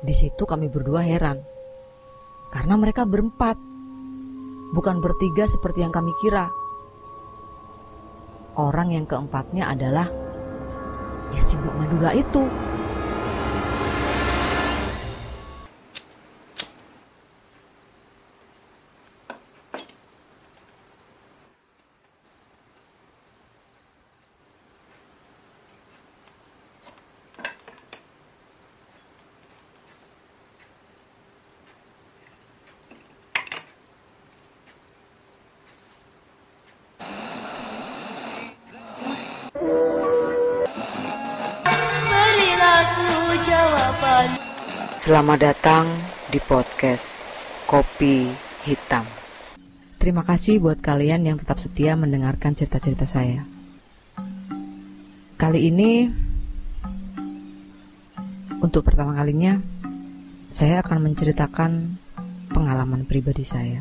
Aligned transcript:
Di 0.00 0.14
situ 0.16 0.48
kami 0.48 0.72
berdua 0.72 1.04
heran. 1.04 1.44
Karena 2.48 2.74
mereka 2.80 3.04
berempat. 3.04 3.56
Bukan 4.70 5.02
bertiga 5.02 5.44
seperti 5.44 5.84
yang 5.84 5.92
kami 5.92 6.14
kira. 6.24 6.48
Orang 8.56 8.94
yang 8.94 9.04
keempatnya 9.04 9.68
adalah 9.68 10.08
ya 11.30 11.42
si 11.42 11.54
Mbak 11.58 11.74
Madura 11.76 12.10
itu. 12.16 12.42
Selamat 45.00 45.40
datang 45.40 45.88
di 46.28 46.36
podcast 46.44 47.16
Kopi 47.64 48.28
Hitam. 48.68 49.08
Terima 49.96 50.20
kasih 50.20 50.60
buat 50.60 50.76
kalian 50.76 51.24
yang 51.24 51.40
tetap 51.40 51.56
setia 51.56 51.96
mendengarkan 51.96 52.52
cerita-cerita 52.52 53.08
saya. 53.08 53.48
Kali 55.40 55.72
ini, 55.72 56.04
untuk 58.60 58.84
pertama 58.84 59.16
kalinya, 59.16 59.56
saya 60.52 60.84
akan 60.84 61.08
menceritakan 61.08 61.96
pengalaman 62.52 63.08
pribadi 63.08 63.40
saya. 63.40 63.80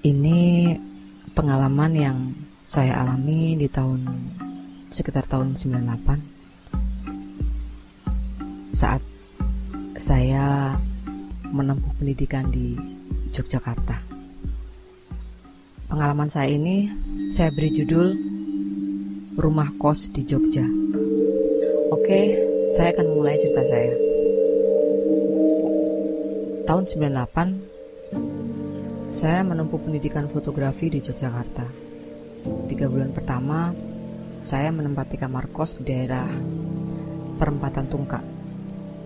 Ini 0.00 0.40
pengalaman 1.36 1.92
yang 1.92 2.32
saya 2.64 3.04
alami 3.04 3.52
di 3.52 3.68
tahun 3.68 4.00
sekitar 4.88 5.28
tahun 5.28 5.60
98 5.60 6.35
saat 8.76 9.00
saya 9.96 10.76
menempuh 11.48 11.96
pendidikan 11.96 12.52
di 12.52 12.76
Yogyakarta. 13.32 14.04
Pengalaman 15.88 16.28
saya 16.28 16.52
ini 16.52 16.92
saya 17.32 17.48
beri 17.56 17.72
judul 17.72 18.12
Rumah 19.40 19.72
Kos 19.80 20.12
di 20.12 20.28
Jogja. 20.28 20.68
Oke, 21.88 22.36
saya 22.68 22.92
akan 22.92 23.16
mulai 23.16 23.40
cerita 23.40 23.64
saya. 23.64 23.96
Tahun 26.68 26.84
98 26.84 29.08
saya 29.08 29.40
menempuh 29.40 29.80
pendidikan 29.80 30.28
fotografi 30.28 30.92
di 30.92 31.00
Yogyakarta. 31.00 31.64
Tiga 32.68 32.92
bulan 32.92 33.16
pertama 33.16 33.72
saya 34.44 34.68
menempati 34.68 35.16
kamar 35.16 35.48
kos 35.48 35.80
di 35.80 35.88
daerah 35.88 36.28
perempatan 37.40 37.88
Tungkak 37.88 38.35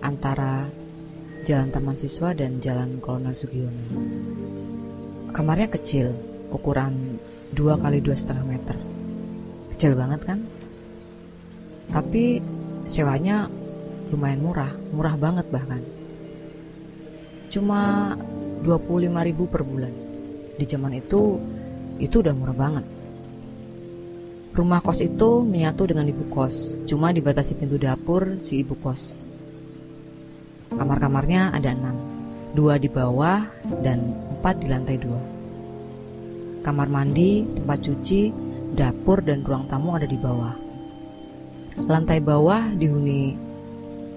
antara 0.01 0.67
Jalan 1.41 1.73
Taman 1.73 1.97
Siswa 1.97 2.37
dan 2.37 2.61
Jalan 2.61 3.01
Kolonel 3.01 3.33
Sugiono. 3.33 3.81
Kamarnya 5.33 5.73
kecil, 5.73 6.13
ukuran 6.53 7.17
2 7.57 7.81
kali 7.81 7.97
dua 8.03 8.13
setengah 8.13 8.45
meter. 8.45 8.77
Kecil 9.73 9.97
banget 9.97 10.21
kan? 10.21 10.39
Tapi 11.89 12.37
sewanya 12.85 13.49
lumayan 14.13 14.43
murah, 14.43 14.71
murah 14.93 15.15
banget 15.17 15.47
bahkan. 15.49 15.81
Cuma 17.49 18.13
25.000 18.61 19.51
per 19.51 19.61
bulan. 19.65 19.93
Di 20.55 20.65
zaman 20.69 20.93
itu 20.99 21.41
itu 21.97 22.21
udah 22.21 22.35
murah 22.37 22.55
banget. 22.55 22.85
Rumah 24.51 24.83
kos 24.83 24.99
itu 24.99 25.47
menyatu 25.47 25.87
dengan 25.87 26.05
ibu 26.11 26.27
kos, 26.27 26.75
cuma 26.83 27.15
dibatasi 27.15 27.55
pintu 27.55 27.79
dapur 27.79 28.35
si 28.35 28.61
ibu 28.61 28.75
kos. 28.83 29.15
Kamar-kamarnya 30.71 31.51
ada 31.51 31.75
enam, 31.75 31.99
dua 32.55 32.79
di 32.79 32.87
bawah 32.87 33.43
dan 33.83 34.15
empat 34.39 34.63
di 34.63 34.67
lantai 34.71 34.95
dua. 34.95 35.19
Kamar 36.63 36.87
mandi, 36.87 37.43
tempat 37.43 37.83
cuci, 37.83 38.31
dapur 38.71 39.19
dan 39.19 39.43
ruang 39.43 39.67
tamu 39.67 39.99
ada 39.99 40.07
di 40.07 40.15
bawah. 40.15 40.55
Lantai 41.91 42.23
bawah 42.23 42.71
dihuni 42.71 43.35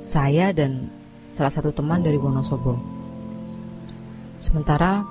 saya 0.06 0.54
dan 0.54 0.90
salah 1.26 1.50
satu 1.50 1.74
teman 1.74 2.06
dari 2.06 2.20
Wonosobo. 2.20 2.78
Sementara 4.38 5.02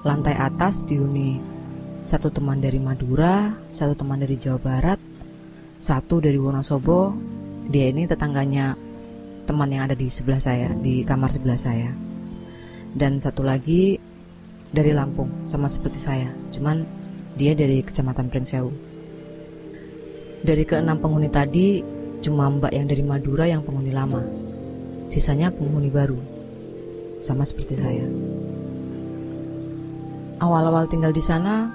lantai 0.00 0.32
atas 0.32 0.80
dihuni 0.86 1.36
satu 2.06 2.32
teman 2.32 2.62
dari 2.62 2.78
Madura, 2.78 3.52
satu 3.68 3.98
teman 3.98 4.22
dari 4.22 4.38
Jawa 4.38 4.62
Barat, 4.62 5.00
satu 5.76 6.24
dari 6.24 6.40
Wonosobo. 6.40 7.12
Dia 7.66 7.90
ini 7.90 8.06
tetangganya 8.06 8.78
teman 9.46 9.70
yang 9.70 9.86
ada 9.86 9.94
di 9.94 10.10
sebelah 10.10 10.42
saya, 10.42 10.74
di 10.74 11.06
kamar 11.06 11.30
sebelah 11.30 11.56
saya. 11.56 11.94
Dan 12.92 13.22
satu 13.22 13.46
lagi 13.46 13.96
dari 14.74 14.90
Lampung, 14.90 15.46
sama 15.46 15.70
seperti 15.70 16.02
saya. 16.02 16.28
Cuman 16.50 16.82
dia 17.38 17.54
dari 17.54 17.80
Kecamatan 17.86 18.26
Pringsewu. 18.26 18.72
Dari 20.42 20.64
keenam 20.66 20.98
penghuni 20.98 21.30
tadi, 21.30 21.80
cuma 22.20 22.50
mbak 22.50 22.74
yang 22.74 22.90
dari 22.90 23.06
Madura 23.06 23.46
yang 23.46 23.62
penghuni 23.62 23.94
lama. 23.94 24.20
Sisanya 25.06 25.54
penghuni 25.54 25.88
baru. 25.88 26.18
Sama 27.22 27.46
seperti 27.46 27.78
saya. 27.78 28.06
Awal-awal 30.42 30.90
tinggal 30.90 31.16
di 31.16 31.22
sana, 31.24 31.72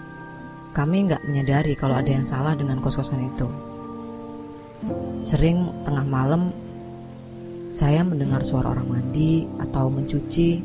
kami 0.72 1.10
nggak 1.10 1.26
menyadari 1.28 1.74
kalau 1.76 2.00
ada 2.00 2.08
yang 2.08 2.24
salah 2.24 2.56
dengan 2.56 2.80
kos-kosan 2.80 3.28
itu. 3.28 3.48
Sering 5.22 5.70
tengah 5.86 6.06
malam 6.06 6.54
saya 7.72 8.04
mendengar 8.04 8.44
suara 8.44 8.76
orang 8.76 8.88
mandi 8.88 9.48
atau 9.64 9.88
mencuci. 9.88 10.60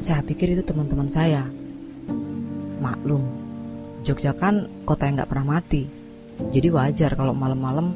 Saya 0.00 0.24
pikir 0.24 0.56
itu 0.56 0.64
teman-teman 0.64 1.08
saya. 1.08 1.44
Maklum, 2.80 3.24
Jogja 4.00 4.32
kan 4.32 4.68
kota 4.88 5.04
yang 5.04 5.20
nggak 5.20 5.28
pernah 5.28 5.60
mati. 5.60 5.84
Jadi 6.52 6.68
wajar 6.72 7.12
kalau 7.12 7.36
malam-malam 7.36 7.92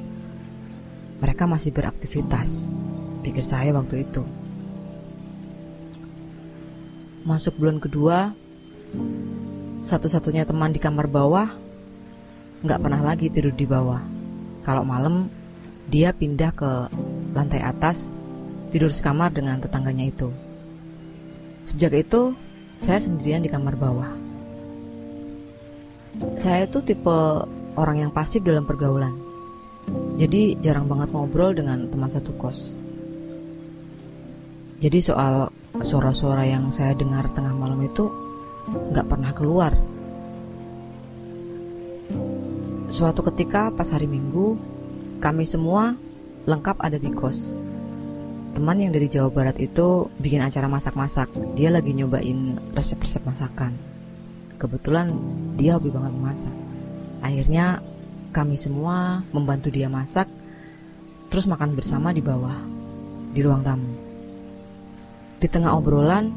mereka 1.24 1.48
masih 1.48 1.72
beraktivitas. 1.72 2.68
Pikir 3.24 3.44
saya 3.44 3.72
waktu 3.72 4.04
itu. 4.04 4.24
Masuk 7.24 7.56
bulan 7.60 7.80
kedua, 7.80 8.32
satu-satunya 9.80 10.44
teman 10.44 10.72
di 10.72 10.80
kamar 10.80 11.08
bawah 11.08 11.48
nggak 12.60 12.80
pernah 12.80 13.00
lagi 13.00 13.32
tidur 13.32 13.56
di 13.56 13.64
bawah. 13.64 14.00
Kalau 14.68 14.84
malam 14.84 15.32
dia 15.88 16.12
pindah 16.12 16.52
ke 16.52 16.92
lantai 17.32 17.64
atas 17.64 18.19
tidur 18.70 18.94
sekamar 18.94 19.34
dengan 19.34 19.58
tetangganya 19.58 20.08
itu. 20.08 20.30
Sejak 21.66 21.92
itu 21.94 22.32
saya 22.80 22.98
sendirian 23.02 23.44
di 23.44 23.50
kamar 23.52 23.76
bawah. 23.76 24.10
Saya 26.40 26.66
itu 26.66 26.80
tipe 26.82 27.18
orang 27.76 27.96
yang 28.08 28.10
pasif 28.10 28.40
dalam 28.42 28.64
pergaulan. 28.64 29.12
Jadi 30.16 30.56
jarang 30.60 30.86
banget 30.86 31.10
ngobrol 31.12 31.52
dengan 31.56 31.88
teman 31.88 32.10
satu 32.12 32.32
kos. 32.36 32.76
Jadi 34.80 34.98
soal 35.04 35.52
suara-suara 35.80 36.48
yang 36.48 36.72
saya 36.72 36.96
dengar 36.96 37.28
tengah 37.36 37.52
malam 37.52 37.84
itu 37.84 38.08
nggak 38.70 39.06
pernah 39.08 39.32
keluar. 39.36 39.72
Suatu 42.90 43.22
ketika 43.30 43.70
pas 43.70 43.86
hari 43.92 44.10
Minggu, 44.10 44.58
kami 45.22 45.46
semua 45.46 45.94
lengkap 46.48 46.76
ada 46.80 46.98
di 46.98 47.12
kos. 47.12 47.54
Teman 48.50 48.82
yang 48.82 48.90
dari 48.90 49.06
Jawa 49.06 49.30
Barat 49.30 49.56
itu 49.62 50.10
bikin 50.18 50.42
acara 50.42 50.66
masak-masak. 50.66 51.30
Dia 51.54 51.70
lagi 51.70 51.94
nyobain 51.94 52.58
resep-resep 52.74 53.22
masakan. 53.22 53.78
Kebetulan 54.58 55.14
dia 55.54 55.78
hobi 55.78 55.94
banget 55.94 56.12
memasak. 56.12 56.54
Akhirnya 57.22 57.78
kami 58.34 58.58
semua 58.58 59.22
membantu 59.30 59.70
dia 59.70 59.86
masak, 59.86 60.26
terus 61.30 61.46
makan 61.46 61.78
bersama 61.78 62.10
di 62.10 62.20
bawah, 62.20 62.58
di 63.30 63.40
ruang 63.40 63.62
tamu. 63.62 63.90
Di 65.40 65.48
tengah 65.48 65.72
obrolan, 65.72 66.34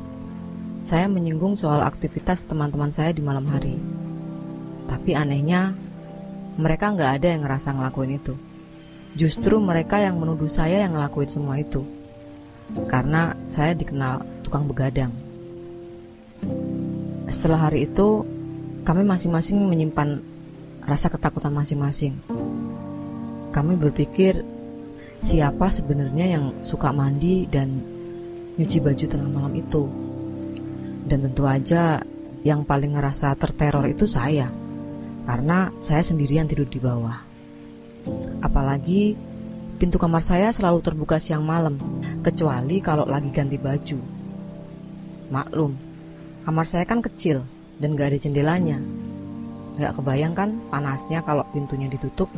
saya 0.86 1.10
menyinggung 1.10 1.57
soal 1.57 1.81
aktivitas 1.81 2.45
teman-teman 2.45 2.94
saya 2.94 3.10
di 3.12 3.19
malam 3.25 3.50
hari. 3.50 3.75
Tapi 4.88 5.18
anehnya, 5.18 5.74
mereka 6.62 6.94
nggak 6.94 7.12
ada 7.19 7.27
yang 7.33 7.42
ngerasa 7.42 7.74
ngelakuin 7.74 8.21
itu. 8.21 8.38
Justru 9.13 9.57
mereka 9.62 10.01
yang 10.01 10.18
menuduh 10.18 10.50
saya 10.50 10.86
yang 10.86 10.98
ngelakuin 10.98 11.30
semua 11.30 11.57
itu. 11.62 11.86
Karena 12.88 13.38
saya 13.51 13.77
dikenal 13.77 14.44
tukang 14.45 14.65
begadang. 14.65 15.13
Setelah 17.30 17.69
hari 17.69 17.89
itu, 17.89 18.24
kami 18.83 19.01
masing-masing 19.07 19.57
menyimpan 19.63 20.21
rasa 20.83 21.07
ketakutan 21.07 21.56
masing-masing. 21.56 22.19
Kami 23.54 23.74
berpikir, 23.80 24.44
siapa 25.24 25.71
sebenarnya 25.71 26.36
yang 26.38 26.51
suka 26.68 26.92
mandi 26.92 27.48
dan 27.48 27.80
nyuci 28.60 28.77
baju 28.83 29.06
tengah 29.07 29.30
malam 29.31 29.54
itu. 29.56 29.88
Dan 31.07 31.25
tentu 31.25 31.48
aja 31.48 32.04
yang 32.44 32.68
paling 32.68 32.95
ngerasa 32.95 33.33
terteror 33.39 33.88
itu 33.88 34.04
saya, 34.04 34.51
karena 35.24 35.71
saya 35.80 36.04
sendirian 36.04 36.48
tidur 36.48 36.68
di 36.68 36.80
bawah. 36.80 37.18
Apalagi 38.44 39.15
pintu 39.83 40.00
kamar 40.00 40.24
saya 40.24 40.47
selalu 40.56 40.80
terbuka 40.80 41.19
siang 41.19 41.44
malam, 41.44 41.75
kecuali 42.24 42.80
kalau 42.80 43.03
lagi 43.03 43.27
ganti 43.35 43.59
baju. 43.59 44.00
Maklum, 45.27 45.75
kamar 46.47 46.63
saya 46.63 46.88
kan 46.88 47.03
kecil 47.03 47.44
dan 47.83 48.00
gak 48.00 48.15
ada 48.15 48.19
jendelanya. 48.24 48.80
Gak 49.75 50.00
kebayang 50.00 50.39
kan 50.39 50.56
panasnya 50.71 51.19
kalau 51.27 51.44
pintunya 51.51 51.91
ditutup? 51.91 52.31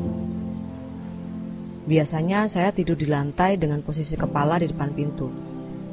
Biasanya 1.85 2.49
saya 2.49 2.73
tidur 2.73 2.97
di 2.97 3.05
lantai 3.05 3.61
dengan 3.61 3.85
posisi 3.85 4.17
kepala 4.17 4.57
di 4.57 4.65
depan 4.65 4.89
pintu, 4.97 5.29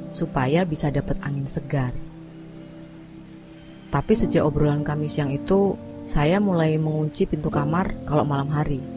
supaya 0.08 0.64
bisa 0.64 0.88
dapat 0.88 1.20
angin 1.20 1.44
segar. 1.44 1.92
Tapi 3.92 4.12
sejak 4.16 4.40
obrolan 4.40 4.88
kami 4.88 5.04
siang 5.04 5.28
itu, 5.28 5.76
saya 6.08 6.40
mulai 6.40 6.80
mengunci 6.80 7.28
pintu 7.28 7.52
kamar 7.52 7.92
kalau 8.08 8.24
malam 8.24 8.48
hari 8.48 8.91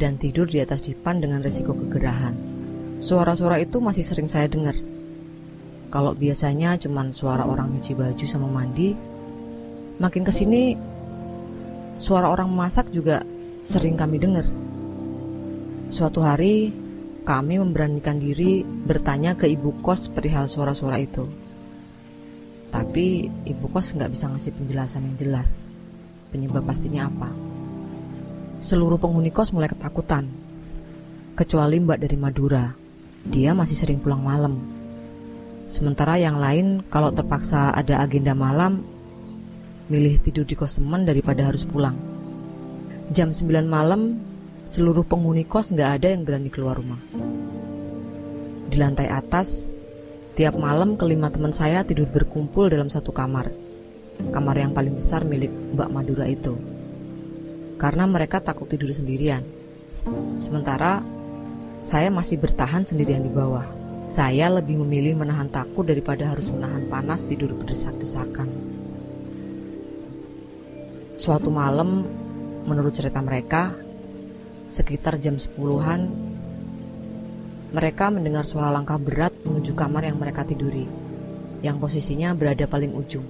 dan 0.00 0.16
tidur 0.16 0.48
di 0.48 0.64
atas 0.64 0.80
dipan 0.80 1.20
dengan 1.20 1.44
resiko 1.44 1.76
kegerahan. 1.76 2.32
Suara-suara 3.04 3.60
itu 3.60 3.76
masih 3.84 4.00
sering 4.00 4.24
saya 4.24 4.48
dengar. 4.48 4.72
Kalau 5.92 6.16
biasanya 6.16 6.80
cuma 6.80 7.04
suara 7.12 7.44
orang 7.44 7.76
nyuci 7.76 7.92
baju 7.92 8.24
sama 8.24 8.48
mandi, 8.48 8.96
makin 10.00 10.24
ke 10.24 10.32
sini 10.32 10.72
suara 12.00 12.32
orang 12.32 12.48
masak 12.48 12.88
juga 12.88 13.20
sering 13.68 14.00
kami 14.00 14.16
dengar. 14.16 14.48
Suatu 15.92 16.24
hari, 16.24 16.72
kami 17.26 17.60
memberanikan 17.60 18.16
diri 18.16 18.64
bertanya 18.64 19.36
ke 19.36 19.44
ibu 19.50 19.84
kos 19.84 20.08
perihal 20.08 20.48
suara-suara 20.48 20.96
itu. 21.02 21.28
Tapi 22.70 23.26
ibu 23.44 23.66
kos 23.68 23.92
nggak 23.98 24.14
bisa 24.14 24.30
ngasih 24.30 24.54
penjelasan 24.56 25.04
yang 25.04 25.16
jelas. 25.18 25.76
Penyebab 26.30 26.62
pastinya 26.62 27.10
apa? 27.10 27.49
Seluruh 28.60 29.00
penghuni 29.00 29.32
kos 29.32 29.56
mulai 29.56 29.72
ketakutan. 29.72 30.28
Kecuali 31.32 31.80
mbak 31.80 31.96
dari 31.96 32.16
Madura. 32.20 32.68
Dia 33.24 33.56
masih 33.56 33.72
sering 33.72 34.04
pulang 34.04 34.20
malam. 34.20 34.60
Sementara 35.64 36.20
yang 36.20 36.36
lain 36.36 36.84
kalau 36.92 37.08
terpaksa 37.08 37.72
ada 37.72 38.04
agenda 38.04 38.36
malam, 38.36 38.84
milih 39.88 40.20
tidur 40.20 40.44
di 40.44 40.60
kos 40.60 40.76
teman 40.76 41.08
daripada 41.08 41.48
harus 41.48 41.64
pulang. 41.64 41.96
Jam 43.08 43.32
9 43.32 43.64
malam 43.64 44.20
seluruh 44.68 45.08
penghuni 45.08 45.48
kos 45.48 45.72
nggak 45.72 45.90
ada 45.96 46.12
yang 46.12 46.28
berani 46.28 46.52
keluar 46.52 46.76
rumah. 46.76 47.00
Di 48.68 48.76
lantai 48.76 49.08
atas, 49.08 49.64
tiap 50.36 50.60
malam 50.60 51.00
kelima 51.00 51.32
teman 51.32 51.56
saya 51.56 51.80
tidur 51.80 52.12
berkumpul 52.12 52.68
dalam 52.68 52.92
satu 52.92 53.08
kamar. 53.08 53.48
Kamar 54.36 54.60
yang 54.60 54.76
paling 54.76 55.00
besar 55.00 55.24
milik 55.24 55.48
Mbak 55.48 55.88
Madura 55.88 56.28
itu. 56.28 56.79
Karena 57.80 58.04
mereka 58.04 58.44
takut 58.44 58.68
tidur 58.68 58.92
sendirian. 58.92 59.40
Sementara 60.36 61.00
saya 61.80 62.12
masih 62.12 62.36
bertahan 62.36 62.84
sendirian 62.84 63.24
di 63.24 63.32
bawah. 63.32 63.64
Saya 64.12 64.52
lebih 64.52 64.76
memilih 64.84 65.16
menahan 65.16 65.48
takut 65.48 65.88
daripada 65.88 66.28
harus 66.28 66.52
menahan 66.52 66.84
panas 66.92 67.24
tidur 67.24 67.56
berdesak-desakan. 67.56 68.52
Suatu 71.16 71.48
malam, 71.48 72.04
menurut 72.68 72.92
cerita 72.92 73.22
mereka, 73.24 73.72
Sekitar 74.70 75.18
jam 75.18 75.34
sepuluhan, 75.34 76.06
mereka 77.74 78.06
mendengar 78.06 78.46
suara 78.46 78.70
langkah 78.70 79.02
berat 79.02 79.34
menuju 79.42 79.74
kamar 79.74 80.06
yang 80.06 80.14
mereka 80.14 80.46
tiduri, 80.46 80.86
yang 81.58 81.82
posisinya 81.82 82.30
berada 82.38 82.70
paling 82.70 82.94
ujung. 82.94 83.26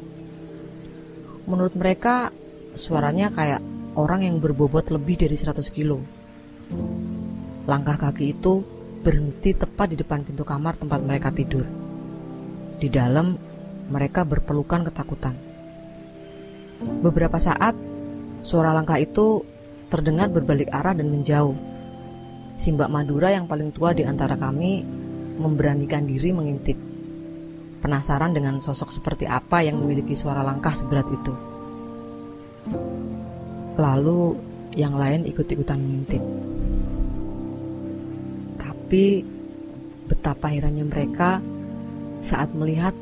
Menurut 1.48 1.72
mereka, 1.72 2.28
suaranya 2.76 3.32
kayak 3.32 3.64
orang 3.98 4.26
yang 4.26 4.36
berbobot 4.38 4.90
lebih 4.94 5.18
dari 5.18 5.34
100 5.34 5.66
kilo. 5.72 5.98
Langkah 7.66 7.98
kaki 7.98 8.34
itu 8.34 8.62
berhenti 9.00 9.56
tepat 9.56 9.90
di 9.90 9.96
depan 9.98 10.22
pintu 10.22 10.44
kamar 10.44 10.76
tempat 10.76 11.00
mereka 11.00 11.32
tidur. 11.32 11.64
Di 12.80 12.88
dalam, 12.92 13.34
mereka 13.90 14.22
berpelukan 14.22 14.86
ketakutan. 14.86 15.34
Beberapa 16.80 17.36
saat, 17.36 17.76
suara 18.40 18.72
langkah 18.72 18.96
itu 18.96 19.44
terdengar 19.90 20.30
berbalik 20.30 20.70
arah 20.70 20.94
dan 20.94 21.10
menjauh. 21.10 21.56
Si 22.60 22.70
Mbak 22.70 22.92
Madura 22.92 23.32
yang 23.32 23.48
paling 23.48 23.72
tua 23.72 23.96
di 23.96 24.04
antara 24.04 24.36
kami 24.36 24.84
memberanikan 25.40 26.04
diri 26.04 26.30
mengintip. 26.30 26.78
Penasaran 27.80 28.36
dengan 28.36 28.60
sosok 28.60 28.92
seperti 28.92 29.24
apa 29.24 29.64
yang 29.64 29.80
memiliki 29.80 30.12
suara 30.12 30.44
langkah 30.44 30.76
seberat 30.76 31.08
itu. 31.08 31.49
Lalu 33.78 34.38
yang 34.78 34.94
lain 34.94 35.26
ikut-ikutan 35.26 35.78
mengintip. 35.78 36.22
Tapi 38.58 39.22
betapa 40.10 40.50
herannya 40.50 40.86
mereka 40.86 41.38
saat 42.18 42.50
melihat 42.54 42.94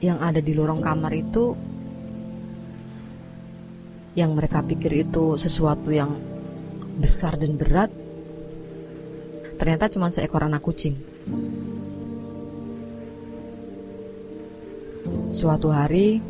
yang 0.00 0.20
ada 0.20 0.44
di 0.44 0.52
lorong 0.52 0.84
kamar 0.84 1.12
itu 1.16 1.56
yang 4.16 4.32
mereka 4.32 4.64
pikir 4.64 5.04
itu 5.08 5.36
sesuatu 5.36 5.92
yang 5.92 6.16
besar 6.96 7.36
dan 7.36 7.60
berat, 7.60 7.92
ternyata 9.60 9.92
cuma 9.92 10.08
seekor 10.08 10.48
anak 10.48 10.64
kucing. 10.64 10.96
Suatu 15.36 15.68
hari, 15.68 16.24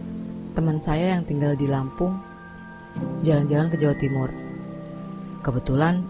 teman 0.59 0.83
saya 0.83 1.15
yang 1.15 1.23
tinggal 1.23 1.55
di 1.55 1.71
Lampung 1.71 2.26
jalan-jalan 3.25 3.69
ke 3.73 3.77
Jawa 3.81 3.97
Timur. 3.99 4.31
Kebetulan 5.43 6.03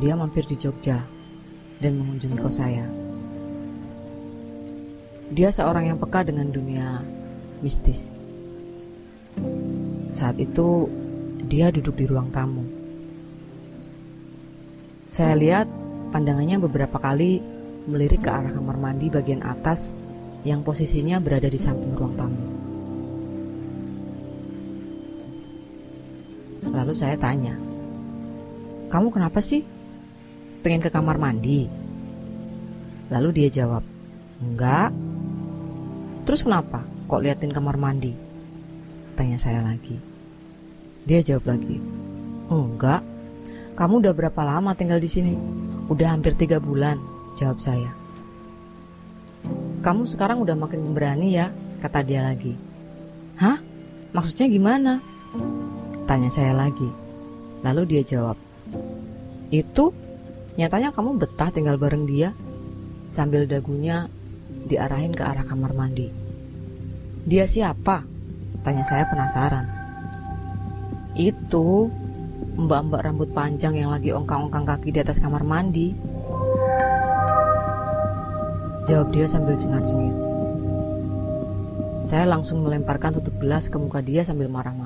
dia 0.00 0.16
mampir 0.16 0.44
di 0.48 0.56
Jogja 0.56 1.00
dan 1.82 1.92
mengunjungi 1.98 2.38
kos 2.38 2.56
saya. 2.56 2.86
Dia 5.32 5.48
seorang 5.48 5.88
yang 5.88 5.98
peka 5.98 6.28
dengan 6.28 6.52
dunia 6.52 7.00
mistis. 7.64 8.12
Saat 10.12 10.36
itu 10.36 10.86
dia 11.48 11.72
duduk 11.72 11.96
di 11.96 12.04
ruang 12.04 12.28
tamu. 12.28 12.64
Saya 15.08 15.36
lihat 15.36 15.68
pandangannya 16.12 16.60
beberapa 16.60 17.00
kali 17.00 17.40
melirik 17.88 18.24
ke 18.24 18.30
arah 18.30 18.52
kamar 18.52 18.76
mandi 18.76 19.08
bagian 19.08 19.40
atas 19.44 19.96
yang 20.44 20.60
posisinya 20.62 21.18
berada 21.18 21.48
di 21.48 21.58
samping 21.58 21.96
ruang 21.96 22.14
tamu. 22.14 22.61
Lalu 26.82 26.92
saya 26.98 27.14
tanya, 27.14 27.54
"Kamu 28.90 29.14
kenapa 29.14 29.38
sih? 29.38 29.62
Pengen 30.66 30.82
ke 30.82 30.90
kamar 30.90 31.14
mandi?" 31.14 31.70
Lalu 33.06 33.28
dia 33.38 33.62
jawab, 33.62 33.86
"Enggak." 34.42 34.90
Terus 36.26 36.42
kenapa 36.42 36.82
kok 37.06 37.22
liatin 37.22 37.54
kamar 37.54 37.78
mandi? 37.78 38.10
Tanya 39.14 39.38
saya 39.38 39.62
lagi. 39.62 39.94
Dia 41.06 41.22
jawab 41.22 41.54
lagi, 41.54 41.82
Enggak, 42.46 43.02
kamu 43.74 44.04
udah 44.04 44.12
berapa 44.12 44.40
lama 44.44 44.76
tinggal 44.76 45.00
di 45.00 45.08
sini? 45.08 45.34
Udah 45.88 46.12
hampir 46.12 46.36
tiga 46.36 46.60
bulan, 46.60 47.00
jawab 47.40 47.58
saya. 47.58 47.90
Kamu 49.82 50.06
sekarang 50.06 50.44
udah 50.44 50.54
makin 50.54 50.94
berani 50.94 51.34
ya, 51.34 51.50
kata 51.82 52.04
dia 52.06 52.22
lagi. 52.22 52.54
Hah? 53.40 53.58
Maksudnya 54.12 54.46
gimana? 54.46 54.92
Tanya 56.02 56.30
saya 56.34 56.50
lagi. 56.50 56.90
Lalu 57.62 57.82
dia 57.86 58.02
jawab, 58.02 58.34
Itu 59.54 59.94
nyatanya 60.58 60.90
kamu 60.90 61.22
betah 61.22 61.54
tinggal 61.54 61.78
bareng 61.78 62.10
dia? 62.10 62.34
Sambil 63.12 63.46
dagunya 63.46 64.10
diarahin 64.66 65.14
ke 65.14 65.22
arah 65.22 65.46
kamar 65.46 65.70
mandi. 65.76 66.10
Dia 67.22 67.46
siapa? 67.46 68.02
Tanya 68.66 68.82
saya 68.82 69.06
penasaran. 69.06 69.66
Itu 71.14 71.92
mbak-mbak 72.58 73.04
rambut 73.06 73.30
panjang 73.30 73.78
yang 73.78 73.94
lagi 73.94 74.10
ongkang-ongkang 74.10 74.66
kaki 74.66 74.90
di 74.90 74.98
atas 74.98 75.22
kamar 75.22 75.46
mandi. 75.46 75.94
Jawab 78.90 79.14
dia 79.14 79.30
sambil 79.30 79.54
cengar-cengir. 79.54 80.18
Saya 82.02 82.26
langsung 82.26 82.66
melemparkan 82.66 83.14
tutup 83.14 83.38
gelas 83.38 83.70
ke 83.70 83.78
muka 83.78 84.02
dia 84.02 84.26
sambil 84.26 84.50
marah-marah. 84.50 84.81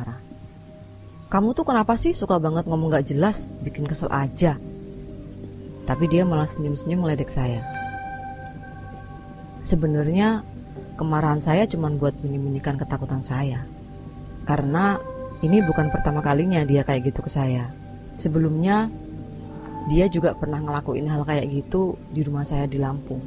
Kamu 1.36 1.52
tuh 1.52 1.68
kenapa 1.68 2.00
sih 2.00 2.16
suka 2.16 2.40
banget 2.40 2.64
ngomong 2.64 2.96
gak 2.96 3.12
jelas, 3.12 3.44
bikin 3.60 3.84
kesel 3.84 4.08
aja. 4.08 4.56
Tapi 5.84 6.08
dia 6.08 6.24
malah 6.24 6.48
senyum-senyum 6.48 7.04
meledek 7.04 7.28
saya. 7.28 7.60
Sebenarnya 9.60 10.40
kemarahan 10.96 11.44
saya 11.44 11.68
cuma 11.68 11.92
buat 11.92 12.16
menyembunyikan 12.24 12.80
ketakutan 12.80 13.20
saya. 13.20 13.68
Karena 14.48 14.96
ini 15.44 15.60
bukan 15.60 15.92
pertama 15.92 16.24
kalinya 16.24 16.64
dia 16.64 16.80
kayak 16.88 17.12
gitu 17.12 17.20
ke 17.20 17.28
saya. 17.28 17.68
Sebelumnya, 18.16 18.88
Dia 19.92 20.08
juga 20.08 20.32
pernah 20.32 20.64
ngelakuin 20.64 21.04
hal 21.04 21.20
kayak 21.28 21.52
gitu 21.52 22.00
di 22.16 22.24
rumah 22.24 22.48
saya 22.48 22.64
di 22.64 22.80
Lampung. 22.80 23.20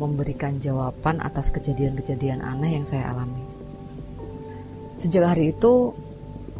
Memberikan 0.00 0.56
jawaban 0.56 1.20
atas 1.20 1.52
kejadian-kejadian 1.52 2.40
aneh 2.40 2.80
yang 2.80 2.88
saya 2.88 3.12
alami. 3.12 3.44
Sejak 4.96 5.36
hari 5.36 5.52
itu, 5.52 5.92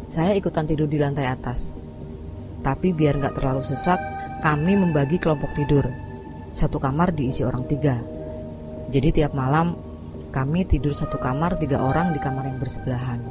saya 0.09 0.33
ikutan 0.33 0.65
tidur 0.65 0.89
di 0.89 0.97
lantai 0.97 1.29
atas. 1.29 1.77
Tapi 2.65 2.91
biar 2.91 3.21
nggak 3.21 3.37
terlalu 3.37 3.61
sesak, 3.61 4.01
kami 4.41 4.73
membagi 4.73 5.21
kelompok 5.21 5.53
tidur. 5.53 5.85
Satu 6.49 6.81
kamar 6.81 7.13
diisi 7.13 7.45
orang 7.45 7.69
tiga. 7.69 8.01
Jadi 8.89 9.21
tiap 9.21 9.37
malam 9.37 9.77
kami 10.33 10.65
tidur 10.65 10.97
satu 10.97 11.21
kamar 11.21 11.61
tiga 11.61 11.77
orang 11.85 12.09
di 12.17 12.19
kamar 12.19 12.49
yang 12.49 12.57
bersebelahan. 12.57 13.21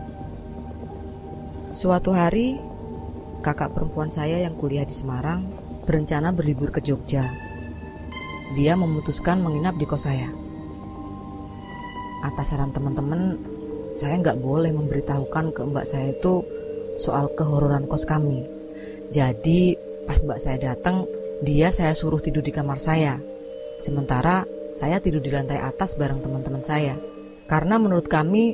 Suatu 1.75 2.15
hari, 2.15 2.63
kakak 3.43 3.75
perempuan 3.75 4.07
saya 4.07 4.39
yang 4.39 4.55
kuliah 4.55 4.87
di 4.87 4.95
Semarang 4.95 5.51
berencana 5.83 6.31
berlibur 6.31 6.71
ke 6.71 6.79
Jogja. 6.79 7.27
Dia 8.55 8.79
memutuskan 8.79 9.43
menginap 9.43 9.75
di 9.77 9.85
kos 9.85 10.07
saya. 10.07 10.31
Atas 12.23 12.55
saran 12.55 12.71
teman-teman, 12.71 13.39
saya 13.99 14.15
nggak 14.15 14.39
boleh 14.39 14.71
memberitahukan 14.71 15.55
ke 15.55 15.61
mbak 15.67 15.87
saya 15.87 16.15
itu 16.15 16.58
soal 16.99 17.31
kehororan 17.33 17.87
kos 17.87 18.05
kami. 18.05 18.45
Jadi 19.15 19.79
pas 20.05 20.21
mbak 20.21 20.43
saya 20.43 20.75
datang, 20.75 21.09
dia 21.41 21.73
saya 21.73 21.95
suruh 21.97 22.21
tidur 22.21 22.45
di 22.45 22.53
kamar 22.53 22.77
saya. 22.77 23.17
Sementara 23.79 24.45
saya 24.75 25.01
tidur 25.01 25.23
di 25.23 25.33
lantai 25.33 25.63
atas 25.63 25.97
bareng 25.97 26.21
teman-teman 26.21 26.61
saya. 26.61 26.99
Karena 27.49 27.81
menurut 27.81 28.11
kami, 28.11 28.53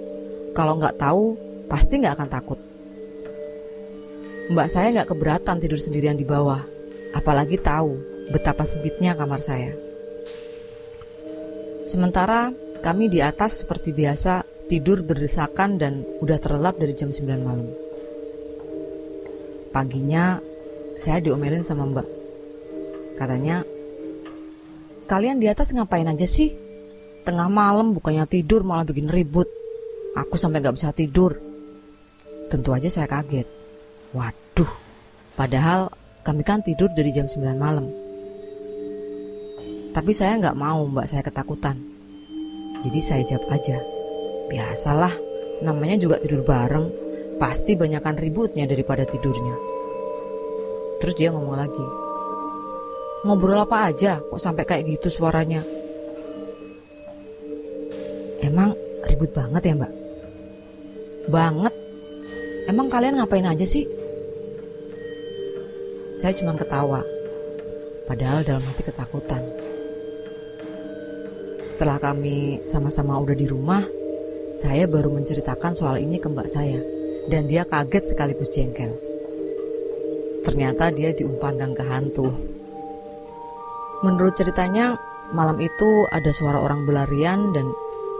kalau 0.54 0.78
nggak 0.78 1.00
tahu, 1.00 1.34
pasti 1.66 1.98
nggak 1.98 2.14
akan 2.14 2.28
takut. 2.30 2.60
Mbak 4.44 4.68
saya 4.68 4.92
nggak 4.92 5.08
keberatan 5.08 5.56
tidur 5.56 5.80
sendirian 5.80 6.20
di 6.20 6.28
bawah 6.28 6.60
apalagi 7.16 7.56
tahu 7.56 7.96
betapa 8.34 8.66
sempitnya 8.66 9.14
kamar 9.16 9.40
saya. 9.40 9.72
Sementara 11.88 12.52
kami 12.82 13.08
di 13.08 13.24
atas 13.24 13.64
seperti 13.64 13.94
biasa 13.94 14.44
tidur 14.68 15.00
berdesakan 15.00 15.80
dan 15.80 16.04
udah 16.20 16.36
terlelap 16.42 16.76
dari 16.76 16.92
jam 16.92 17.08
9 17.08 17.24
malam. 17.40 17.83
Paginya 19.74 20.38
saya 21.02 21.18
diomelin 21.18 21.66
sama 21.66 21.82
mbak. 21.82 22.06
Katanya, 23.18 23.66
kalian 25.10 25.42
di 25.42 25.50
atas 25.50 25.74
ngapain 25.74 26.06
aja 26.06 26.30
sih? 26.30 26.54
Tengah 27.26 27.50
malam 27.50 27.90
bukannya 27.90 28.22
tidur 28.30 28.62
malah 28.62 28.86
bikin 28.86 29.10
ribut. 29.10 29.50
Aku 30.14 30.38
sampai 30.38 30.62
gak 30.62 30.78
bisa 30.78 30.94
tidur. 30.94 31.34
Tentu 32.46 32.70
aja 32.70 32.86
saya 32.86 33.10
kaget. 33.10 33.50
Waduh, 34.14 34.70
padahal 35.34 35.90
kami 36.22 36.46
kan 36.46 36.62
tidur 36.62 36.86
dari 36.94 37.10
jam 37.10 37.26
9 37.26 37.58
malam. 37.58 37.90
Tapi 39.90 40.10
saya 40.14 40.38
nggak 40.38 40.58
mau 40.58 40.86
mbak 40.86 41.06
saya 41.10 41.22
ketakutan. 41.26 41.78
Jadi 42.86 43.00
saya 43.02 43.22
jawab 43.26 43.46
aja. 43.50 43.78
Biasalah, 44.50 45.14
namanya 45.66 45.98
juga 45.98 46.22
tidur 46.22 46.46
bareng. 46.46 47.03
Pasti 47.36 47.74
banyakkan 47.74 48.14
ributnya 48.16 48.64
daripada 48.64 49.02
tidurnya. 49.02 49.56
Terus 51.02 51.14
dia 51.18 51.34
ngomong 51.34 51.56
lagi. 51.58 51.86
Ngobrol 53.24 53.64
apa 53.64 53.88
aja 53.88 54.20
kok 54.20 54.40
sampai 54.40 54.64
kayak 54.68 54.84
gitu 54.96 55.08
suaranya? 55.08 55.64
Emang 58.44 58.76
ribut 59.08 59.32
banget 59.32 59.72
ya 59.72 59.74
mbak? 59.74 59.92
Banget. 61.32 61.74
Emang 62.68 62.92
kalian 62.92 63.16
ngapain 63.16 63.48
aja 63.48 63.64
sih? 63.64 63.84
Saya 66.20 66.32
cuma 66.40 66.56
ketawa, 66.56 67.04
padahal 68.08 68.40
dalam 68.44 68.64
hati 68.64 68.82
ketakutan. 68.84 69.44
Setelah 71.68 72.00
kami 72.00 72.64
sama-sama 72.64 73.20
udah 73.20 73.36
di 73.36 73.44
rumah, 73.44 73.84
saya 74.56 74.88
baru 74.88 75.12
menceritakan 75.12 75.76
soal 75.76 76.00
ini 76.00 76.16
ke 76.16 76.28
mbak 76.28 76.48
saya, 76.48 76.80
dan 77.28 77.48
dia 77.48 77.64
kaget 77.64 78.14
sekaligus 78.14 78.52
jengkel. 78.52 78.92
Ternyata 80.44 80.92
dia 80.92 81.16
diumpankan 81.16 81.72
ke 81.72 81.82
hantu. 81.88 82.28
Menurut 84.04 84.36
ceritanya, 84.36 85.00
malam 85.32 85.56
itu 85.60 86.04
ada 86.12 86.28
suara 86.32 86.60
orang 86.60 86.84
berlarian 86.84 87.56
dan 87.56 87.64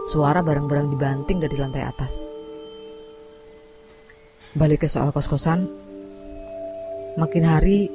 suara 0.09 0.41
barang-barang 0.41 0.89
dibanting 0.89 1.37
dari 1.37 1.55
lantai 1.57 1.85
atas. 1.85 2.25
Balik 4.57 4.85
ke 4.85 4.87
soal 4.89 5.13
kos-kosan, 5.13 5.85
Makin 7.15 7.47
hari, 7.47 7.87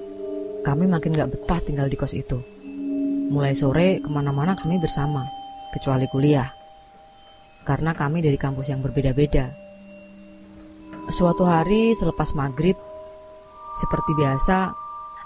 kami 0.64 0.88
makin 0.88 1.12
gak 1.12 1.28
betah 1.28 1.60
tinggal 1.60 1.92
di 1.92 1.96
kos 2.00 2.16
itu. 2.16 2.40
Mulai 3.28 3.52
sore 3.52 4.00
ke 4.00 4.08
mana-mana 4.08 4.56
kami 4.56 4.80
bersama, 4.80 5.28
kecuali 5.76 6.08
kuliah. 6.08 6.48
Karena 7.68 7.92
kami 7.92 8.24
dari 8.24 8.40
kampus 8.40 8.72
yang 8.72 8.80
berbeda-beda. 8.80 9.59
Suatu 11.08 11.48
hari 11.48 11.96
selepas 11.96 12.36
maghrib, 12.36 12.76
seperti 13.72 14.12
biasa, 14.12 14.76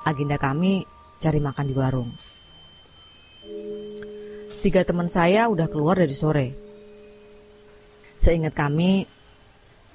agenda 0.06 0.38
kami 0.38 0.86
cari 1.18 1.42
makan 1.42 1.66
di 1.66 1.74
warung. 1.74 2.10
Tiga 4.62 4.86
teman 4.86 5.10
saya 5.10 5.50
udah 5.50 5.66
keluar 5.66 5.98
dari 5.98 6.14
sore. 6.14 6.46
Seingat 8.14 8.54
kami, 8.54 9.02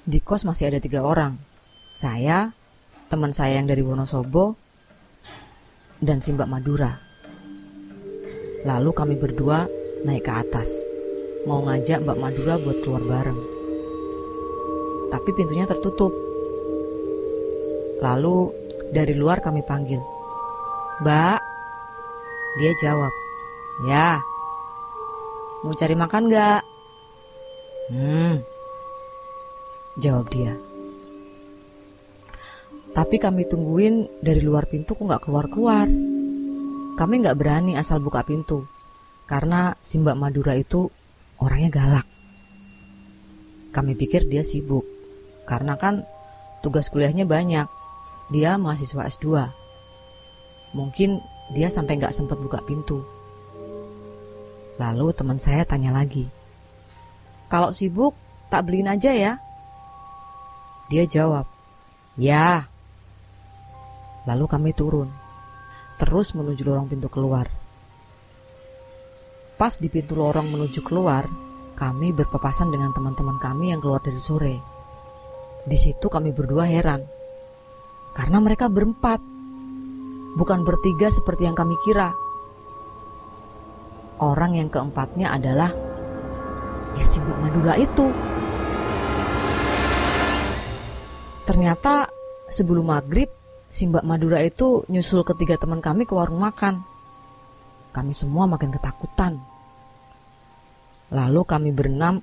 di 0.04 0.18
kos 0.20 0.44
masih 0.44 0.68
ada 0.68 0.82
tiga 0.84 1.00
orang. 1.00 1.40
Saya, 1.96 2.52
teman 3.08 3.32
saya 3.32 3.56
yang 3.56 3.70
dari 3.70 3.80
Wonosobo, 3.80 4.60
dan 5.96 6.20
Simbak 6.20 6.50
Madura. 6.50 7.00
Lalu 8.68 8.90
kami 8.92 9.14
berdua 9.16 9.64
naik 10.04 10.28
ke 10.28 10.32
atas, 10.32 10.84
mau 11.48 11.64
ngajak 11.64 12.04
Mbak 12.04 12.18
Madura 12.20 12.60
buat 12.60 12.78
keluar 12.84 13.00
bareng. 13.04 13.59
Tapi 15.10 15.30
pintunya 15.34 15.66
tertutup. 15.66 16.14
Lalu 18.00 18.54
dari 18.94 19.12
luar 19.12 19.42
kami 19.44 19.60
panggil, 19.66 20.00
Mbak. 21.04 21.38
Dia 22.58 22.72
jawab, 22.82 23.12
Ya. 23.86 24.18
Mau 25.60 25.76
cari 25.76 25.92
makan 25.92 26.32
gak? 26.32 26.62
Hmm. 27.92 28.40
Jawab 30.00 30.30
dia. 30.32 30.56
Tapi 32.90 33.16
kami 33.22 33.46
tungguin 33.46 34.18
dari 34.18 34.42
luar 34.42 34.66
pintu 34.66 34.98
kok 34.98 35.06
nggak 35.06 35.22
keluar-keluar. 35.22 35.86
Kami 36.98 37.14
nggak 37.22 37.38
berani 37.38 37.78
asal 37.78 38.02
buka 38.02 38.26
pintu. 38.26 38.66
Karena 39.30 39.72
si 39.78 40.02
Mbak 40.02 40.18
Madura 40.18 40.58
itu 40.58 40.90
orangnya 41.38 41.70
galak. 41.70 42.06
Kami 43.70 43.94
pikir 43.94 44.26
dia 44.26 44.42
sibuk. 44.42 44.99
Karena 45.50 45.74
kan 45.74 46.06
tugas 46.62 46.86
kuliahnya 46.86 47.26
banyak. 47.26 47.66
Dia 48.30 48.54
mahasiswa 48.54 49.10
S2. 49.10 49.26
Mungkin 50.78 51.18
dia 51.50 51.66
sampai 51.66 51.98
nggak 51.98 52.14
sempat 52.14 52.38
buka 52.38 52.62
pintu. 52.62 53.02
Lalu 54.78 55.10
teman 55.10 55.42
saya 55.42 55.66
tanya 55.66 55.90
lagi. 55.90 56.30
Kalau 57.50 57.74
sibuk, 57.74 58.14
tak 58.46 58.70
beliin 58.70 58.86
aja 58.86 59.10
ya. 59.10 59.32
Dia 60.86 61.02
jawab, 61.10 61.50
Ya, 62.14 62.70
Lalu 64.28 64.44
kami 64.44 64.70
turun, 64.76 65.08
terus 65.96 66.36
menuju 66.36 66.60
lorong 66.62 66.92
pintu 66.92 67.08
keluar. 67.08 67.48
Pas 69.56 69.74
di 69.80 69.88
pintu 69.88 70.16
lorong 70.16 70.44
menuju 70.44 70.84
keluar, 70.84 71.24
kami 71.76 72.12
berpapasan 72.12 72.68
dengan 72.68 72.92
teman-teman 72.92 73.40
kami 73.40 73.72
yang 73.72 73.80
keluar 73.80 74.04
dari 74.04 74.20
sore. 74.20 74.69
Di 75.64 75.76
situ 75.76 76.08
kami 76.08 76.32
berdua 76.32 76.64
heran, 76.64 77.04
karena 78.16 78.38
mereka 78.40 78.66
berempat, 78.72 79.20
bukan 80.34 80.64
bertiga 80.64 81.12
seperti 81.12 81.44
yang 81.44 81.56
kami 81.56 81.76
kira. 81.84 82.10
Orang 84.20 84.56
yang 84.56 84.68
keempatnya 84.68 85.32
adalah 85.32 85.72
ya 86.96 87.04
si 87.08 87.20
Bu 87.20 87.32
Madura 87.40 87.74
itu. 87.80 88.06
Ternyata 91.48 92.08
sebelum 92.52 92.92
maghrib 92.92 93.26
si 93.72 93.86
Mbak 93.88 94.04
Madura 94.04 94.42
itu 94.44 94.84
nyusul 94.90 95.24
ketiga 95.24 95.56
teman 95.56 95.80
kami 95.80 96.04
ke 96.04 96.12
warung 96.12 96.42
makan. 96.42 96.84
Kami 97.90 98.12
semua 98.14 98.46
makin 98.46 98.70
ketakutan. 98.70 99.40
Lalu 101.10 101.42
kami 101.42 101.74
berenam 101.74 102.22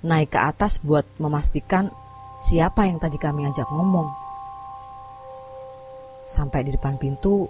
naik 0.00 0.32
ke 0.32 0.40
atas 0.40 0.80
buat 0.80 1.04
memastikan 1.20 1.92
siapa 2.42 2.90
yang 2.90 2.98
tadi 2.98 3.16
kami 3.16 3.46
ajak 3.46 3.70
ngomong. 3.70 4.10
Sampai 6.26 6.66
di 6.66 6.74
depan 6.74 6.98
pintu, 6.98 7.46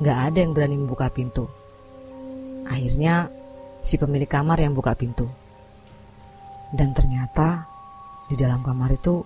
gak 0.00 0.32
ada 0.32 0.38
yang 0.40 0.56
berani 0.56 0.80
membuka 0.80 1.12
pintu. 1.12 1.44
Akhirnya, 2.66 3.28
si 3.84 4.00
pemilik 4.00 4.30
kamar 4.30 4.58
yang 4.62 4.72
buka 4.72 4.96
pintu. 4.96 5.28
Dan 6.72 6.96
ternyata, 6.96 7.68
di 8.30 8.38
dalam 8.38 8.64
kamar 8.64 8.96
itu 8.96 9.20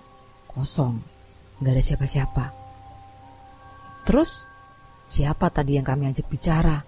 kosong, 0.49 0.99
gak 1.63 1.73
ada 1.73 1.83
siapa-siapa. 1.85 2.45
Terus 4.05 4.49
Siapa 5.05 5.53
tadi 5.53 5.77
yang 5.77 5.85
kami 5.85 6.09
ajak 6.09 6.25
bicara? 6.25 6.81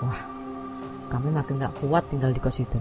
Wah, 0.00 0.20
kami 1.10 1.28
makin 1.34 1.58
gak 1.58 1.74
kuat 1.82 2.06
tinggal 2.06 2.30
di 2.30 2.38
kos 2.38 2.62
itu. 2.62 2.78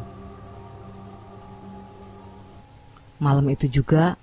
Malam 3.20 3.52
itu 3.52 3.68
juga 3.68 4.16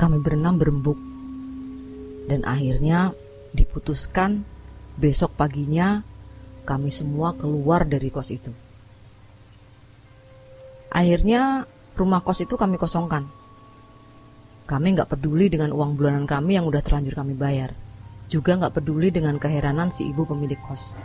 kami 0.00 0.24
berenam 0.24 0.56
berembuk 0.56 0.96
dan 2.26 2.40
akhirnya 2.48 3.12
diputuskan 3.52 4.48
besok 4.96 5.36
paginya 5.36 6.00
kami 6.64 6.88
semua 6.88 7.36
keluar 7.36 7.84
dari 7.84 8.08
kos 8.08 8.32
itu. 8.32 8.52
Akhirnya 10.92 11.68
rumah 11.96 12.24
kos 12.24 12.44
itu 12.44 12.56
kami 12.56 12.80
kosongkan. 12.80 13.28
Kami 14.64 14.86
nggak 14.96 15.12
peduli 15.12 15.52
dengan 15.52 15.74
uang 15.76 15.98
bulanan 15.98 16.24
kami 16.24 16.56
yang 16.56 16.64
udah 16.64 16.80
terlanjur 16.80 17.12
kami 17.12 17.36
bayar. 17.36 17.76
Juga 18.32 18.56
nggak 18.56 18.80
peduli 18.80 19.12
dengan 19.12 19.36
keheranan 19.36 19.92
si 19.92 20.08
ibu 20.08 20.24
pemilik 20.24 20.60
kos. 20.64 20.96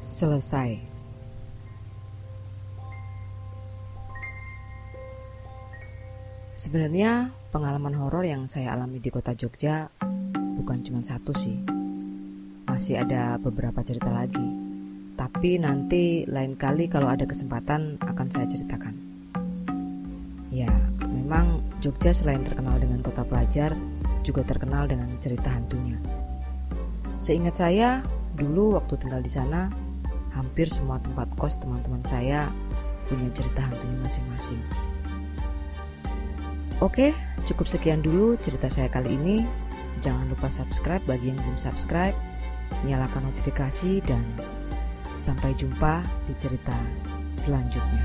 Selesai. 0.00 0.91
Sebenarnya 6.62 7.34
pengalaman 7.50 7.90
horor 7.98 8.22
yang 8.22 8.46
saya 8.46 8.78
alami 8.78 9.02
di 9.02 9.10
kota 9.10 9.34
Jogja 9.34 9.90
bukan 10.30 10.78
cuma 10.86 11.02
satu 11.02 11.34
sih. 11.34 11.58
Masih 12.70 13.02
ada 13.02 13.34
beberapa 13.42 13.82
cerita 13.82 14.14
lagi. 14.14 14.46
Tapi 15.18 15.58
nanti 15.58 16.22
lain 16.22 16.54
kali 16.54 16.86
kalau 16.86 17.10
ada 17.10 17.26
kesempatan 17.26 17.98
akan 17.98 18.26
saya 18.30 18.46
ceritakan. 18.46 18.94
Ya, 20.54 20.70
memang 21.02 21.66
Jogja 21.82 22.14
selain 22.14 22.46
terkenal 22.46 22.78
dengan 22.78 23.02
kota 23.02 23.26
pelajar, 23.26 23.74
juga 24.22 24.46
terkenal 24.46 24.86
dengan 24.86 25.10
cerita 25.18 25.50
hantunya. 25.50 25.98
Seingat 27.18 27.58
saya, 27.58 28.06
dulu 28.38 28.78
waktu 28.78 29.02
tinggal 29.02 29.18
di 29.18 29.34
sana, 29.34 29.66
hampir 30.30 30.70
semua 30.70 31.02
tempat 31.02 31.26
kos 31.34 31.58
teman-teman 31.58 32.06
saya 32.06 32.46
punya 33.10 33.26
cerita 33.34 33.66
hantunya 33.66 33.98
masing-masing. 33.98 34.91
Oke, 36.82 37.14
cukup 37.46 37.70
sekian 37.70 38.02
dulu 38.02 38.34
cerita 38.42 38.66
saya 38.66 38.90
kali 38.90 39.14
ini. 39.14 39.46
Jangan 40.02 40.26
lupa 40.26 40.50
subscribe 40.50 40.98
bagi 41.06 41.30
yang 41.30 41.38
belum 41.38 41.54
subscribe, 41.54 42.18
nyalakan 42.82 43.30
notifikasi, 43.30 44.02
dan 44.02 44.26
sampai 45.14 45.54
jumpa 45.54 46.02
di 46.26 46.34
cerita 46.42 46.74
selanjutnya. 47.38 48.02